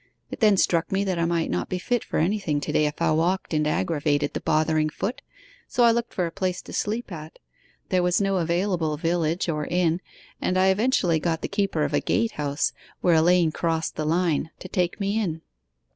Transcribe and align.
It 0.31 0.39
then 0.39 0.57
struck 0.57 0.91
me 0.91 1.03
that 1.03 1.19
I 1.19 1.25
might 1.25 1.51
not 1.51 1.69
be 1.69 1.77
fit 1.77 2.03
for 2.03 2.17
anything 2.17 2.59
to 2.61 2.71
day 2.71 2.87
if 2.87 2.99
I 2.99 3.11
walked 3.11 3.53
and 3.53 3.67
aggravated 3.67 4.33
the 4.33 4.39
bothering 4.41 4.89
foot, 4.89 5.21
so 5.67 5.83
I 5.83 5.91
looked 5.91 6.11
for 6.11 6.25
a 6.25 6.31
place 6.31 6.59
to 6.63 6.73
sleep 6.73 7.11
at. 7.11 7.37
There 7.89 8.01
was 8.01 8.19
no 8.19 8.37
available 8.37 8.97
village 8.97 9.47
or 9.47 9.67
inn, 9.67 10.01
and 10.41 10.57
I 10.57 10.69
eventually 10.69 11.19
got 11.19 11.41
the 11.43 11.47
keeper 11.47 11.83
of 11.83 11.93
a 11.93 11.99
gate 12.01 12.31
house, 12.31 12.73
where 13.01 13.13
a 13.13 13.21
lane 13.21 13.51
crossed 13.51 13.95
the 13.95 14.03
line, 14.05 14.49
to 14.57 14.67
take 14.67 14.99
me 14.99 15.19
in. 15.21 15.43